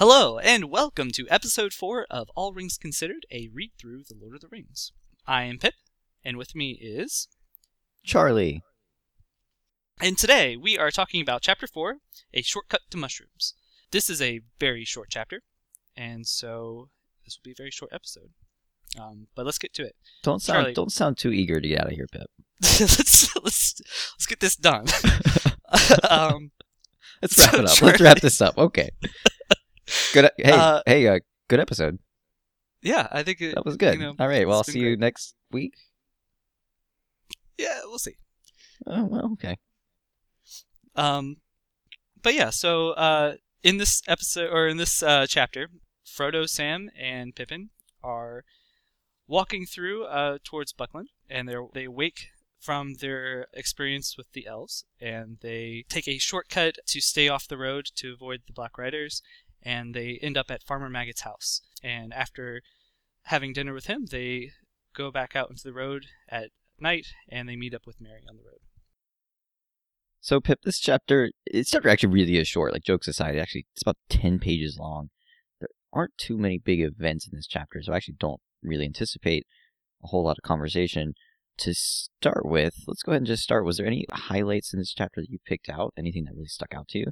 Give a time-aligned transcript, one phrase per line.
[0.00, 4.34] Hello, and welcome to episode 4 of All Rings Considered, a read through The Lord
[4.34, 4.92] of the Rings.
[5.26, 5.74] I am Pip,
[6.24, 7.28] and with me is.
[8.02, 8.62] Charlie.
[10.00, 11.96] And today we are talking about Chapter 4
[12.32, 13.52] A Shortcut to Mushrooms.
[13.90, 15.42] This is a very short chapter,
[15.94, 16.88] and so
[17.26, 18.30] this will be a very short episode.
[18.98, 19.96] Um, but let's get to it.
[20.22, 20.72] Don't sound Charlie.
[20.72, 22.26] don't sound too eager to get out of here, Pip.
[22.62, 23.80] let's, let's,
[24.14, 24.86] let's get this done.
[26.08, 26.52] um,
[27.20, 27.74] Let's wrap So, it up.
[27.76, 28.56] Charlie- Let's wrap this up.
[28.56, 28.88] Okay.
[30.12, 30.30] Good.
[30.36, 31.98] Hey, Uh, hey, uh, good episode.
[32.82, 33.94] yeah, I think it, That was good.
[33.94, 34.46] You know, All right.
[34.46, 35.74] Well, I'll see you next week.
[37.58, 38.16] Yeah, we'll see.
[38.86, 39.58] Oh well, okay.
[40.96, 41.36] Um,
[42.22, 45.68] but yeah, so uh, in this episode or in this uh, chapter,
[46.06, 47.70] Frodo, Sam, and Pippin
[48.02, 48.44] are
[49.28, 54.84] walking through uh, towards Buckland, and they they wake from their experience with the elves,
[55.00, 59.22] and they take a shortcut to stay off the road to avoid the Black Riders,
[59.62, 61.60] and they end up at Farmer Maggot's house.
[61.82, 62.62] And after
[63.24, 64.50] having dinner with him, they
[64.94, 68.36] go back out into the road at night, and they meet up with Merry on
[68.36, 68.60] the road.
[70.20, 72.72] So Pip, this chapter, this chapter actually really is short.
[72.72, 75.08] Like jokes aside, actually it's about ten pages long.
[75.60, 79.46] There aren't too many big events in this chapter, so I actually don't really anticipate
[80.04, 81.14] a whole lot of conversation.
[81.58, 83.66] To start with, let's go ahead and just start.
[83.66, 85.92] Was there any highlights in this chapter that you picked out?
[85.94, 87.06] Anything that really stuck out to you?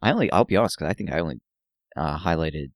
[0.00, 1.40] I only, I'll be honest, because I think I only
[1.96, 2.72] uh, highlighted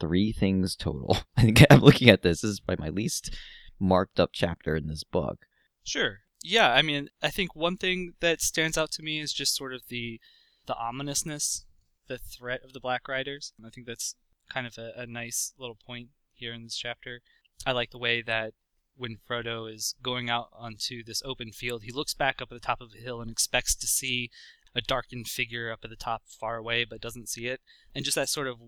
[0.00, 1.18] three things total.
[1.36, 2.40] I think I'm looking at this.
[2.40, 3.36] This is probably my least
[3.80, 5.46] marked up chapter in this book.
[5.84, 6.18] Sure.
[6.42, 9.74] Yeah, I mean, I think one thing that stands out to me is just sort
[9.74, 10.20] of the
[10.66, 11.64] the ominousness,
[12.08, 13.52] the threat of the Black Riders.
[13.64, 14.14] I think that's
[14.48, 17.20] kind of a, a nice little point here in this chapter.
[17.66, 18.52] I like the way that
[18.96, 22.66] when Frodo is going out onto this open field, he looks back up at the
[22.66, 24.30] top of a hill and expects to see
[24.78, 27.60] a darkened figure up at the top far away, but doesn't see it.
[27.94, 28.58] And just that sort of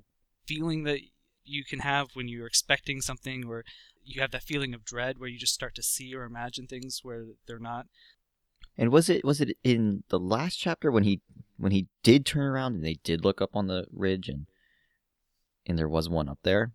[0.44, 1.00] feeling that
[1.44, 3.64] you can have when you're expecting something or
[4.04, 7.00] you have that feeling of dread where you just start to see or imagine things
[7.02, 7.86] where they're not.
[8.76, 11.20] And was it was it in the last chapter when he
[11.56, 14.46] when he did turn around and they did look up on the ridge and
[15.66, 16.72] and there was one up there?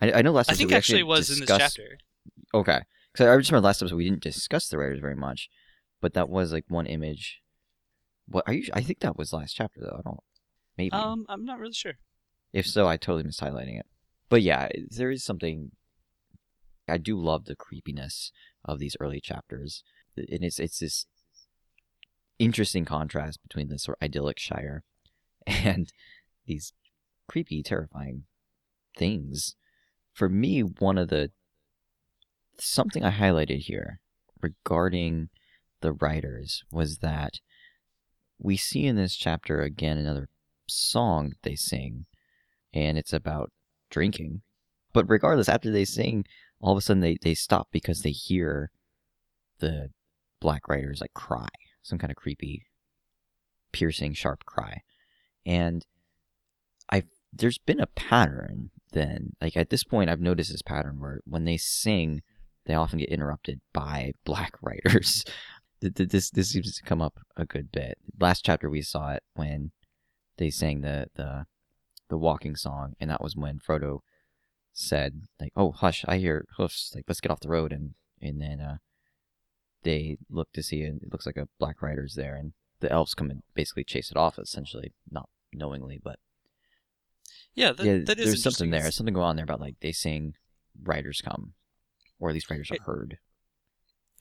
[0.00, 1.98] I, I know last I think actually it was in this chapter.
[2.52, 2.80] Okay,
[3.12, 5.48] because I just remember last episode we didn't discuss the riders very much,
[6.00, 7.40] but that was like one image.
[8.26, 8.68] What are you?
[8.72, 9.96] I think that was last chapter though.
[9.98, 10.20] I don't.
[10.76, 10.92] Maybe.
[10.92, 11.94] Um, I'm not really sure.
[12.52, 13.86] If so, I totally missed highlighting it.
[14.28, 15.72] But yeah, there is something.
[16.88, 18.30] I do love the creepiness
[18.64, 19.82] of these early chapters,
[20.16, 21.06] and it's it's this
[22.38, 24.82] interesting contrast between this sort of idyllic Shire
[25.46, 25.92] and
[26.46, 26.72] these
[27.28, 28.24] creepy, terrifying
[28.96, 29.56] things.
[30.12, 31.30] For me, one of the
[32.58, 33.98] something I highlighted here
[34.40, 35.30] regarding
[35.80, 37.40] the riders was that
[38.44, 40.28] we see in this chapter again another
[40.68, 42.04] song that they sing,
[42.74, 43.50] and it's about
[43.90, 44.42] drinking.
[44.92, 46.26] But regardless, after they sing,
[46.60, 48.70] all of a sudden they, they stop because they hear
[49.60, 49.88] the
[50.40, 51.48] black riders like cry,
[51.82, 52.66] some kind of creepy,
[53.72, 54.82] piercing, sharp cry.
[55.46, 55.84] And
[56.92, 59.32] I there's been a pattern then.
[59.40, 62.20] Like at this point I've noticed this pattern where when they sing,
[62.66, 65.24] they often get interrupted by black riders.
[65.84, 67.98] Th- th- this this seems to come up a good bit.
[68.18, 69.72] Last chapter we saw it when
[70.38, 71.44] they sang the the
[72.08, 74.00] the walking song, and that was when Frodo
[74.72, 76.02] said like, "Oh, hush!
[76.08, 76.92] I hear hoofs.
[76.94, 78.76] Like, let's get off the road." And and then uh,
[79.82, 83.14] they look to see, and it looks like a black rider's there, and the elves
[83.14, 86.18] come and basically chase it off, essentially, not knowingly, but
[87.54, 88.80] Yeah, that, yeah, that is there's something there.
[88.80, 90.34] It's- Something going on there about like they sing,
[90.82, 91.52] riders come,
[92.18, 93.18] or at least riders are It- heard.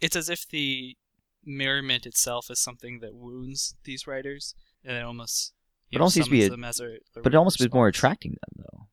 [0.01, 0.97] It's as if the
[1.45, 5.53] merriment itself is something that wounds these riders, and it almost
[5.91, 7.71] But know, almost seems to be a- them as a, a But it almost is
[7.73, 8.87] more attracting them, though.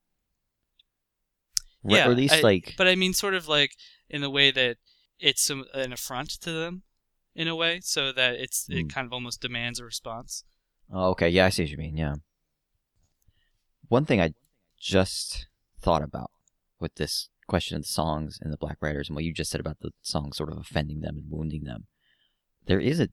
[1.84, 3.76] Yeah, or at least I- like But I mean, sort of like
[4.08, 4.76] in the way that
[5.18, 6.82] it's some, an affront to them,
[7.34, 8.92] in a way, so that it's it Mm.
[8.92, 10.44] kind of almost demands a response.
[10.92, 11.28] Oh, okay.
[11.28, 11.96] Yeah, I see what you mean.
[11.96, 12.16] Yeah.
[13.88, 14.34] One thing I
[14.78, 15.46] just
[15.80, 16.30] thought about
[16.80, 19.60] with this question of the songs and the Black Riders and what you just said
[19.60, 21.86] about the songs sort of offending them and wounding them,
[22.66, 23.08] there is a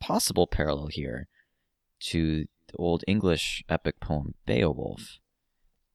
[0.00, 1.28] possible parallel here
[2.00, 5.18] to the old English epic poem Beowulf,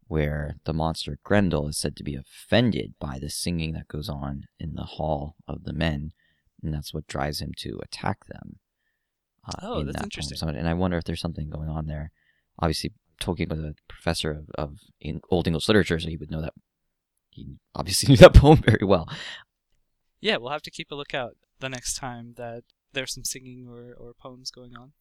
[0.08, 4.46] where the monster Grendel is said to be offended by the singing that goes on
[4.60, 6.12] in the hall of the men,
[6.62, 8.60] and that's what drives him to attack them.
[9.48, 10.38] uh, Oh, in that's that interesting.
[10.38, 12.12] So- and I wonder if there's something going on there.
[12.60, 16.42] Obviously, Tolkien was a professor of, of in Old English literature, so he would know
[16.42, 16.54] that.
[17.30, 19.08] He obviously knew that poem very well.
[20.22, 22.64] Yeah, we'll have to keep a lookout the next time that
[22.94, 24.94] there's some singing or, or poems going on.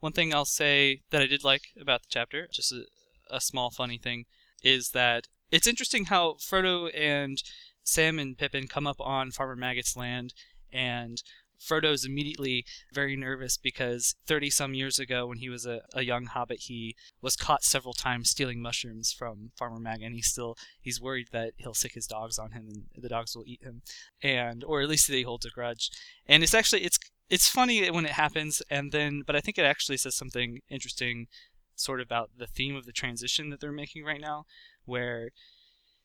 [0.00, 2.84] One thing I'll say that I did like about the chapter, just a,
[3.30, 4.24] a small funny thing
[4.62, 7.42] is that it's interesting how Frodo and
[7.82, 10.32] Sam and Pippin come up on Farmer Maggot's land,
[10.72, 11.22] and
[11.60, 16.26] Frodo's immediately very nervous because 30 some years ago, when he was a, a young
[16.26, 21.00] hobbit, he was caught several times stealing mushrooms from Farmer Maggot, and he's still he's
[21.00, 23.82] worried that he'll sick his dogs on him and the dogs will eat him,
[24.22, 25.90] and or at least he holds a grudge.
[26.26, 26.98] And it's actually it's
[27.28, 31.28] it's funny when it happens, and then but I think it actually says something interesting,
[31.76, 34.46] sort of about the theme of the transition that they're making right now,
[34.84, 35.30] where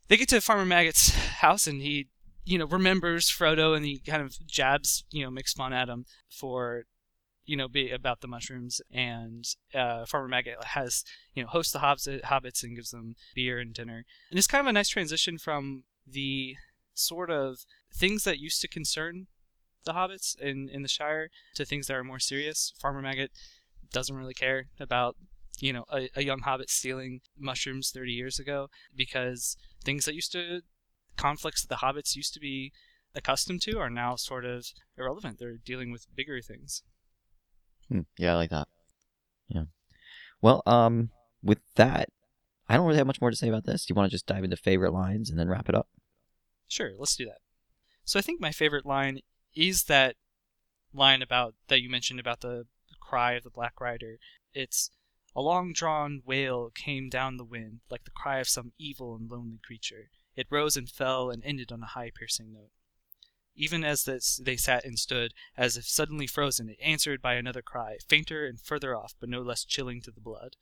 [0.08, 2.08] they get to Farmer Maggot's house and he
[2.46, 6.06] you know, remembers Frodo and he kind of jabs, you know, makes fun at him
[6.30, 6.84] for,
[7.46, 8.82] you know, be about the mushrooms.
[8.92, 11.04] And uh, Farmer Maggot has,
[11.34, 14.06] you know, hosts the hobbits and gives them beer and dinner.
[14.30, 16.56] And it's kind of a nice transition from the
[16.94, 19.28] sort of things that used to concern
[19.84, 22.74] the hobbits in, in the Shire to things that are more serious.
[22.80, 23.32] Farmer Maggot
[23.92, 25.16] doesn't really care about
[25.60, 29.56] you know a, a young hobbit stealing mushrooms 30 years ago because
[29.86, 30.62] things that used to
[31.16, 32.72] conflicts that the hobbits used to be
[33.14, 34.66] accustomed to are now sort of
[34.98, 35.40] irrelevant.
[35.40, 36.84] They're dealing with bigger things.
[37.90, 38.02] Hmm.
[38.18, 38.68] Yeah, I like that.
[39.48, 39.66] Yeah.
[40.42, 41.10] Well, um,
[41.44, 42.10] with that,
[42.68, 43.86] I don't really have much more to say about this.
[43.86, 45.88] Do you want to just dive into favorite lines and then wrap it up?
[46.68, 47.40] Sure, let's do that.
[48.04, 49.20] So I think my favorite line
[49.56, 50.16] is that
[50.94, 52.66] line about that you mentioned about the
[53.00, 54.18] cry of the Black Rider.
[54.54, 54.90] It's
[55.36, 59.30] a long drawn wail came down the wind, like the cry of some evil and
[59.30, 60.10] lonely creature.
[60.36, 62.72] It rose and fell and ended on a high piercing note.
[63.56, 67.62] Even as this, they sat and stood, as if suddenly frozen, it answered by another
[67.62, 70.58] cry, fainter and further off, but no less chilling to the blood.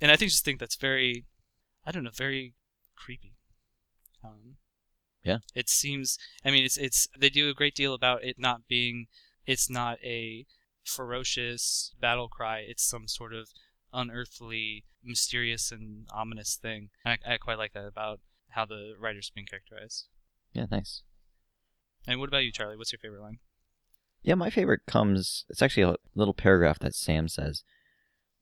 [0.00, 1.26] And I think just think that's very,
[1.86, 2.54] I don't know, very
[2.96, 3.34] creepy.
[4.24, 4.56] Um,
[5.22, 5.38] yeah.
[5.54, 6.18] It seems.
[6.44, 9.06] I mean, it's it's they do a great deal about it not being.
[9.46, 10.46] It's not a
[10.84, 12.64] ferocious battle cry.
[12.66, 13.50] It's some sort of
[13.92, 16.90] unearthly, mysterious, and ominous thing.
[17.04, 18.20] I, I quite like that about
[18.50, 20.06] how the rider's been characterized.
[20.52, 21.02] Yeah, nice.
[22.06, 22.76] And what about you, Charlie?
[22.76, 23.38] What's your favorite line?
[24.22, 25.44] Yeah, my favorite comes.
[25.48, 27.64] It's actually a little paragraph that Sam says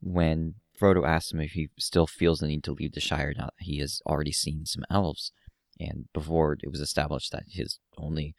[0.00, 3.46] when Frodo asks him if he still feels the need to leave the Shire now
[3.46, 5.32] that he has already seen some elves,
[5.78, 8.34] and before it was established that his only,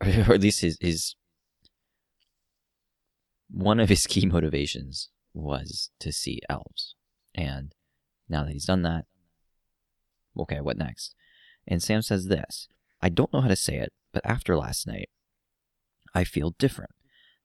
[0.00, 1.14] or at least his his
[3.50, 6.94] one of his key motivations was to see elves,
[7.34, 7.74] and
[8.28, 9.06] now that he's done that,
[10.38, 11.14] Okay, what next?
[11.66, 12.68] And Sam says this
[13.00, 15.08] I don't know how to say it, but after last night,
[16.14, 16.92] I feel different.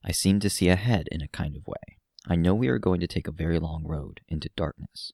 [0.04, 1.98] I seem to see ahead in a kind of way.
[2.28, 5.12] I know we are going to take a very long road into darkness,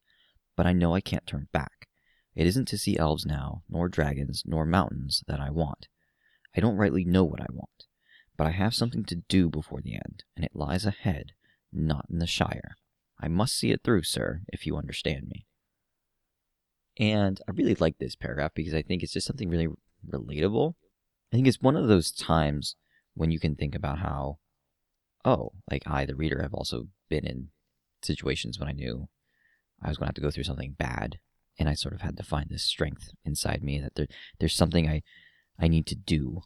[0.56, 1.88] but I know I can't turn back.
[2.36, 5.88] It isn't to see elves now, nor dragons, nor mountains that I want.
[6.56, 7.86] I don't rightly know what I want,
[8.38, 11.32] but I have something to do before the end, and it lies ahead,
[11.72, 12.76] not in the Shire.
[13.20, 15.46] I must see it through, sir, if you understand me.
[16.98, 19.68] And I really like this paragraph because I think it's just something really
[20.10, 20.76] relatable.
[21.32, 22.76] I think it's one of those times
[23.14, 24.38] when you can think about how,
[25.24, 27.50] oh, like I, the reader, have also been in
[28.02, 29.08] situations when I knew
[29.82, 31.20] I was going to have to go through something bad.
[31.58, 34.08] And I sort of had to find this strength inside me that there,
[34.40, 35.04] there's something I,
[35.60, 36.42] I need to do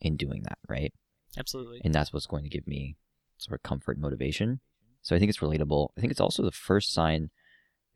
[0.00, 0.92] in doing that, right?
[1.38, 1.80] Absolutely.
[1.84, 2.96] And that's what's going to give me
[3.38, 4.60] sort of comfort and motivation.
[5.00, 5.88] So I think it's relatable.
[5.96, 7.30] I think it's also the first sign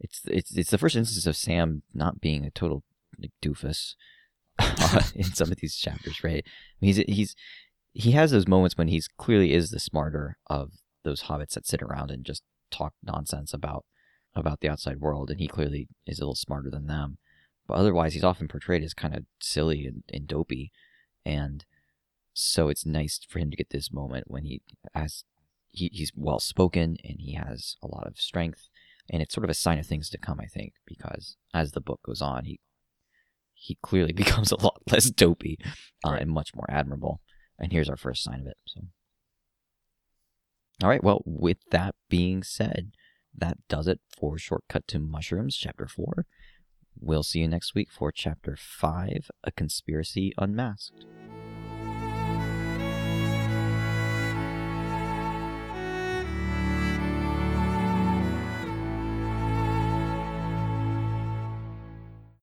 [0.01, 2.85] it's it's it's the first instance of Sam not being a total
[3.19, 3.95] like, doofus
[5.15, 6.45] in some of these chapters, right?
[6.47, 6.51] I
[6.81, 7.37] mean, he's he's
[7.93, 10.73] he has those moments when he's clearly is the smarter of
[11.05, 13.85] those hobbits that sit around and just talk nonsense about
[14.35, 17.19] about the outside world, and he clearly is a little smarter than them.
[17.67, 20.73] But otherwise, he's often portrayed as kind of silly and, and dopey,
[21.25, 21.65] and
[22.35, 24.61] so it's nice for him to get this moment when he
[24.95, 25.25] has
[25.69, 28.69] he, he's well spoken and he has a lot of strength
[29.11, 31.81] and it's sort of a sign of things to come, I think, because as the
[31.81, 32.61] book goes on, he
[33.55, 35.59] he clearly becomes a lot less dopey
[36.05, 36.23] uh, right.
[36.23, 37.21] and much more admirable.
[37.59, 38.57] And here's our first sign of it.
[38.67, 38.83] So,
[40.83, 41.03] all right.
[41.03, 42.93] Well, with that being said,
[43.35, 46.27] that does it for Shortcut to Mushrooms, Chapter Four.
[46.99, 51.05] We'll see you next week for Chapter Five: A Conspiracy Unmasked.